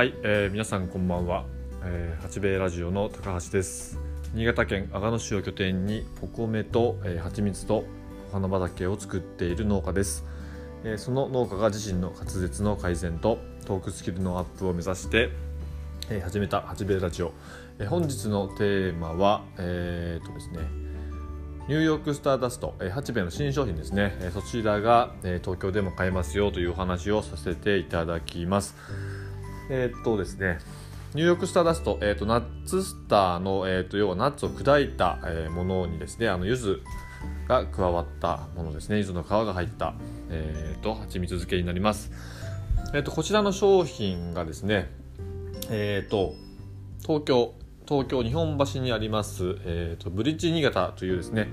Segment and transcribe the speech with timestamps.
[0.00, 1.44] はい、えー皆さんこんばんは、
[1.84, 3.98] えー、八兵衛ラジオの高橋です。
[4.32, 7.84] 新潟県阿賀野市を拠点にお米と、えー、蜂蜜と
[8.30, 10.24] お花畑を作っている農家です、
[10.84, 15.28] えーその農家が自身の滑舌の改善とトークスキルのアップを目指して、
[16.08, 17.34] えー始めた八兵衛ラジオ、
[17.78, 20.60] えー本日のテーマはえー、とですね
[21.68, 28.74] ニューヨークスターダスト、えー、八兵衛の新商品ですね、えーそちらが、えー東京でも買えますよというお話をさせていただきます。
[29.70, 30.58] えーっとですね、
[31.14, 36.80] ニューヨークスターダスト、えーっとナッツスターの、えーっと要はナッツを砕いた、えものにですね、あの柚子
[37.46, 39.94] が加わったものですね、柚子の皮が入った、
[40.28, 42.10] えーっと蜂蜜漬けになります。
[42.92, 44.90] えーっとこちらの商品がですね、
[45.70, 46.34] えーっと
[47.06, 47.54] 東京
[47.90, 51.48] 東京日本橋にあります、えー、とブリッジ新潟というですね、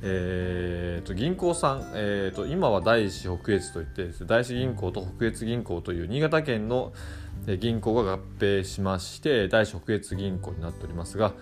[0.00, 6.92] えー、と銀行さん、えー、と今は大師北越といってですね大師銀行と北越銀行という新潟県の
[7.58, 11.32] 銀行が合併しまして大師北越銀行になっておりますが、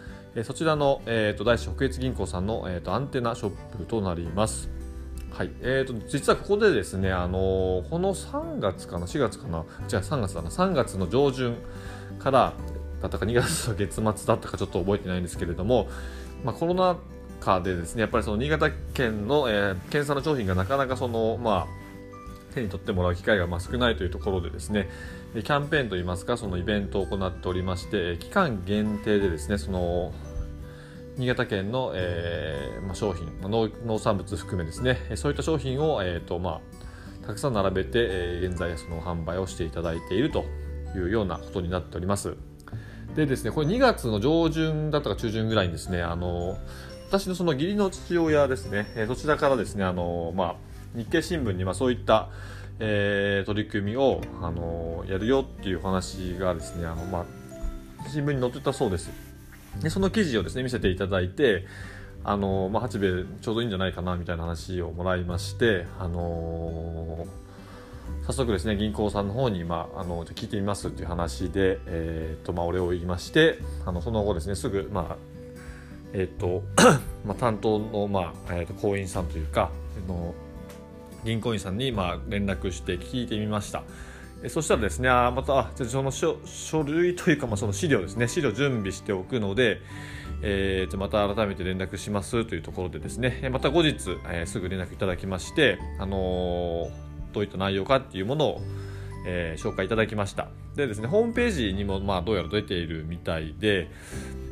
[0.45, 4.71] そちらの、えー、と大師北越銀行さんの、えー、とアンテナショップとなります。
[5.33, 11.57] はいえー、と実はここでですね、あのーこの3月かな4月かなじゃあ3月だな3月の上旬
[12.19, 12.53] から
[13.01, 15.89] だったか2月の月末だったかちょっと覚えてないんですけれども、
[16.45, 16.99] まあ、コロナ
[17.41, 21.90] 禍でですねやっぱりその新潟県の、えー県産の商品がなかなかそのまあ
[22.55, 24.89] 手に取ってもらう機会がまあ少ないというところでですね
[25.35, 30.13] キャンペーンといいますかそのイベントを行っておりまして期間限定でですねその
[31.17, 36.61] 新潟県の、えーまあ、商品農農産物含めですねそういった商品を、えーとま
[37.23, 40.45] あ、たくさん並べて、え現在その販売をしていただいていると
[40.97, 42.37] いうようなことになっております。
[43.15, 46.57] でですねこれ2月の上旬だったか中旬ぐらいにですねあの
[47.09, 50.57] 私のその義理の父親ですね、えそちらからですねあの、まあ、
[50.95, 52.29] 日経新聞にまあそういった、
[52.79, 59.11] えー取り組みをあのやるよっていう話がですねあの、まあ、新聞に載ってたそうです。
[59.83, 61.67] でその記事をですね見せていただいて
[62.25, 63.11] あの、まあ、八兵衛
[63.41, 67.27] ちょうどいいんじゃないかなみたいな話をもらいましてあの
[68.27, 75.17] 早速ですね銀行さんの方に、まあ、あの聞いてみますっていう話で、えーとまあ、お礼を言いましてあのその後ですねすぐ、まあ
[76.13, 76.63] えーと
[77.25, 79.71] まあ、担当の、まあえー、と行員さんというか
[80.09, 80.35] の
[81.25, 83.83] 銀行員さんに、まあ、連絡して聞いてみました。
[84.43, 89.83] えそしたらですね、あまたその書書類というか、まあ、その資料ですね、資料準備しておくので、
[90.43, 93.93] えー、とまた改めて連絡しますというところでですね、えまた後日、
[94.31, 98.61] えーすぐ連絡いただきまして、あのーどういった内容かっていうものを、
[99.27, 100.49] えー紹介いただきました。
[100.77, 103.89] でですね、ホームページにも、まあ、どうやら出ているみたいで、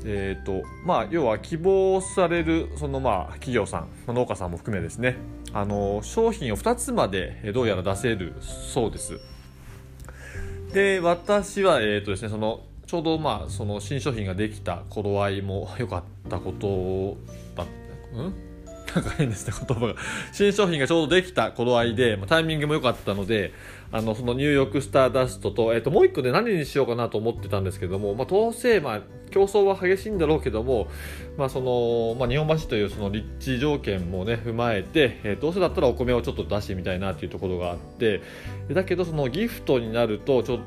[0.04, 5.16] えーとまあ、要は希望されるその、まあ、企業さん、農家さんも含めですね、
[5.52, 9.20] あの商品を2つまでどうやら出せるそうです。
[10.72, 17.18] で私は、えーとですね、そのちょうど、まあ、その新商品ができた頃合いも良かったこと
[17.54, 17.66] だ
[18.14, 18.47] うん
[18.94, 19.94] なんか変ですね言葉が。
[20.32, 23.52] 新商品がちょうどできた頃合いで、まあ、タイミングも良かったので
[23.90, 29.00] あのそのニューヨークスターダストと,、えー、ともう一個で何にしようかなと思ってたんですけども、まあ、どうせ、まあ、
[29.30, 30.88] 競争は激しいんだろうけども、
[31.36, 38.22] まあそのまあ、日本橋というその立地条件も、ね、踏まえて、えーどうせだったらお米をちょっと出してみたいなというところがあって
[38.68, 40.60] でだけどそのギフトになるとちょっ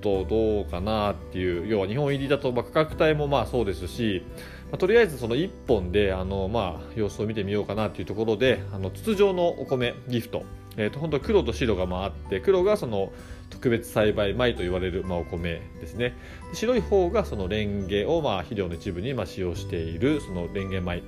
[0.00, 4.22] とどうかなっていう要は日本入りだとまあ価格帯もまあそうですし、
[4.70, 10.44] まあとりあえずその1本であのまあ様子を見てみようかなっていうところであの筒状のお米ギフト、
[10.76, 13.12] えー、と本当黒と白がまああって黒がその
[13.50, 16.14] 特別栽培米と言われる、まあ、お米ですね。
[16.52, 21.02] 白い方がそのレンゲをまあ肥料の一部にまあ使用しているそのレンゲ米。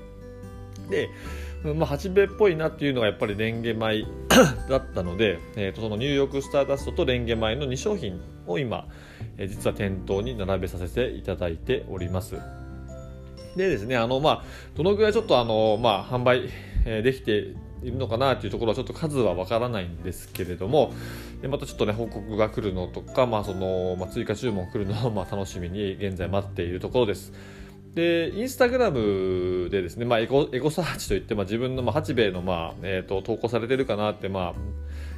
[0.89, 1.09] で、
[1.63, 4.07] まあ、八兵衛っぽいなっていうのがやっぱりレンゲ米
[4.69, 8.89] だったので、えー、とそのニューヨークスターダストとレンゲ米の2商品を今、
[9.37, 12.37] えー実は店頭に並べさせていただいております。
[13.57, 14.45] でですね、あの、まあ、
[14.77, 16.49] どのぐらいちょっとあの、まあ、販売、
[16.85, 20.93] えーできているのかなというところはちょっと数はわからないんですけれども、
[21.41, 27.33] でまたちょっとね、報告が来るのとか、まあ、その、まあ、追加注文来るのを、 まあ、楽しみに現在待っているところです。
[27.95, 34.61] で、インスタグラムでですね、まあ、エゴエゴサーチといって、まあ、自分の、まあ、八兵衛の、まあ、えっ、と、投稿されてるかなって、まあ、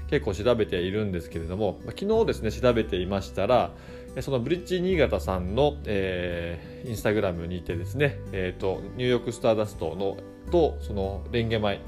[0.09, 3.73] 結構調べているんですけれども、まあ昨日ですね、調べていましたら、
[4.21, 10.17] そのブリッジ新潟さんの、えーインスタグラムにてですね、えー、とニューヨークスターダストの
[10.51, 11.81] とそのレンゲ米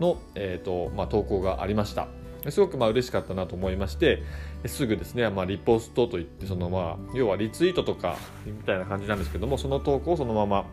[0.00, 2.08] の、えーとまあ、投稿がありました。
[2.50, 4.22] すごくまあ嬉しかったなと思いまして
[4.66, 10.66] すぐですね、まあ、リポストといってその、まあ、要はリツイートとかみたいな感じなんですけどもその投稿をそのまま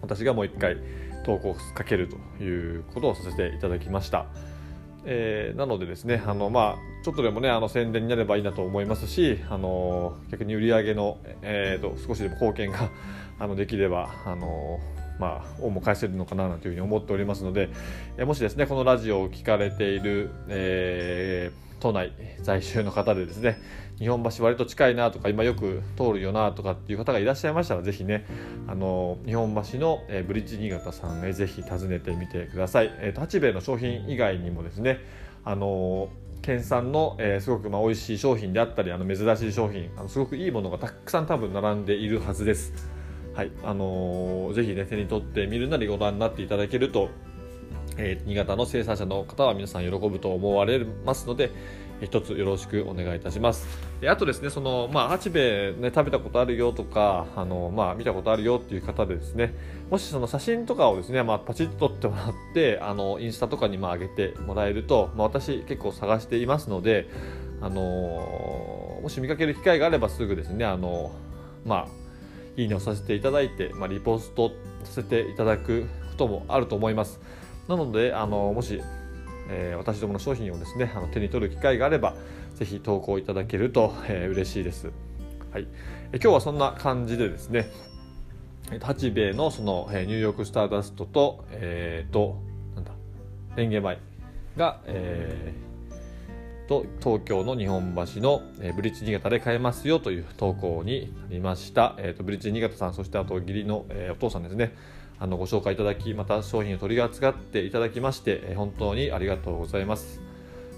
[0.00, 0.78] 私がもう一回
[1.26, 4.24] 投稿をかけるということをさせていただきました。
[5.06, 12.90] えー、なのでですねあの、まあ、ちょっとでもねあの宣伝になればいいなと思いますしあの逆に売り上げの、えーと、少しでも貢献が
[13.38, 14.80] あのできればあの
[15.16, 17.68] まあ、恩も返せるのかなというふうに思っておりますので、
[18.18, 23.58] えもしですねこのラジオを聞かれている、えー、都内在住の方でですね
[24.00, 28.24] 日本橋割と近いなとか今よく通るよなとかっていう方がいらっしゃいましたらぜひね
[28.66, 35.00] あの日本橋の、え、ブリッジ新潟さんへぜひ訪ねてみてください、えーと、八兵衛の商品以外にもですね
[35.44, 36.08] あの
[36.40, 42.72] 県産の、えー、すごくまあ美味しい商品であったりあの珍しい商品あのすごくいいものがたくさん多分並んでいるはずです。
[43.34, 47.10] はいあのー、ぜひね手に取ってみるなりご覧になっていただけると、
[47.96, 51.50] えー、新潟の生産者の方は皆さん喜ぶと思われますので
[52.00, 53.66] 一つよろしくお願いいたします。
[54.00, 59.54] であとですね、その、まあ、八兵衛ね、食べたことあるよとか、あの、まあ、見たことあるよっていう方でですね、
[59.90, 67.08] もしその写真とかをですね、まあ、パチッと撮ってもらって、あの、インスタとかにまあ上げてもらえると、まあ、私結構探していますので、
[67.60, 67.80] あの
[69.02, 71.12] もし見かける機会があればすぐですね、あの
[71.64, 71.88] まあ、
[72.56, 74.52] いいねをさせていただいて、まあ、リポスト
[74.84, 77.20] させていただくこともあると思います。
[77.68, 78.82] なので、あのもし
[79.46, 82.14] えー、私どもの商品をですねあの手に取る機会があれば
[82.54, 84.90] ぜひ投稿いただけると、えー、嬉しいです、
[85.52, 85.66] はい。
[86.12, 87.70] え今日はそんな感じでですね
[88.80, 92.38] 八兵衛のその、えー、ニューヨークスターダストと,、えーと、
[92.74, 92.92] なんだ
[93.56, 93.98] レンゲ米
[94.56, 95.52] が、え、
[96.68, 104.74] と東京の日本橋の、えー、ブリッジ新潟で買えますよという投稿になりました、えーと、ブリッジ新潟さんそしてあと義理の、えー、お父さんですね
[105.18, 110.20] あのご紹介いただきまた商品を取り扱っていただきまして、え本当にありがとうございます。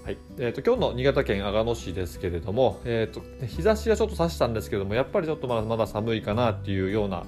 [0.05, 7.25] はいえーと、今日の新潟県阿賀野市ですけれども、えーと、日差しはちょっと差したんですけどもやっぱりちょっとまだまだ寒いかなっていうような、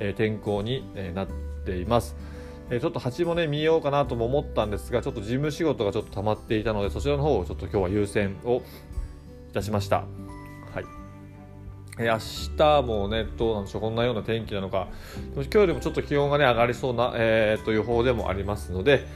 [0.00, 1.28] えー、天候に、えなっ
[1.64, 2.16] ています。
[2.70, 8.62] え、ちょっと蜂もね見ようかなとも思ったんですがちょっと事務仕事がちょっと溜まっていたのでそちらの方をちょっと今日は優先を
[9.50, 9.98] いたしました。
[10.74, 10.84] はい。
[11.98, 12.18] え明
[12.56, 14.88] 日もね、どうなんでしょう、こんなような天気なのか、
[15.34, 19.06] 今日よりもちょっと気温がね、上がりそうな、えー、と予報でもありますので、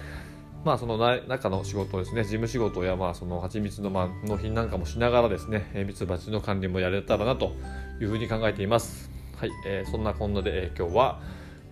[0.64, 7.52] まあ、その中の仕事ですね、事務仕事や、まあ、その蜂蜜の、まあ、納品なんかもしながらですね、えー、蜜蜂の管理もやれたらなと
[8.00, 9.10] いうふうに考えています。
[9.36, 11.20] はい、えー、そんなこんなで、えー、今日は、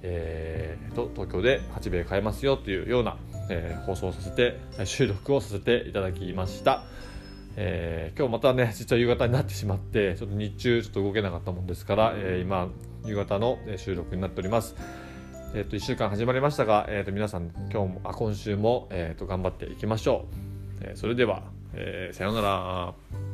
[0.02, 3.16] えーと、東京で八兵衛買えますよというような、
[3.50, 6.84] えー、放送させて、収録をさせていただきました。
[7.60, 12.68] えー、今日またね実は夕方になってしまってちょっと日中ちょっと動けなかったもんですから、えー、今
[13.04, 14.76] 夕方の収録になっております。
[15.54, 20.26] えーと、1週間始まりましたが、えーと、皆さん今日もあ今週も、えーと、頑張っていきましょ
[20.80, 20.84] う。
[20.84, 21.42] えー、それでは、
[21.74, 23.27] えー、さようなら。